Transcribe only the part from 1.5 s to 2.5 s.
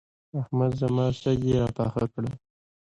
راپاخه کړل.